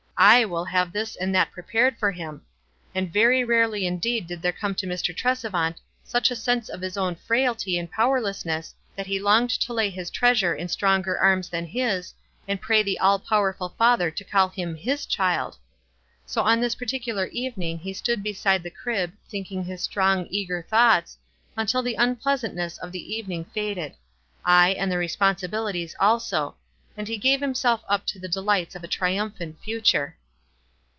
[0.21, 0.21] /
[0.51, 2.43] will have this and that prepared for him;
[2.93, 5.15] and very rarely indeed did there come to Mr.
[5.17, 8.43] Tresevant such a sense of his own frailty WISE AND OTHERWISE.
[8.43, 12.13] 327 and powerlessness that he longed to lay his treasure in stronger arms than his,
[12.47, 15.57] and pray the all powerful Father to call him his child.
[16.27, 21.17] So on this particular evening he stood beside the crib, thinking his strong, eager thoughts,
[21.57, 23.95] until the unpleasantness of the evening faded—
[24.45, 26.57] aye, and the responsibilities also—
[27.01, 30.17] and he gave him self up to the delights of a triumphant future.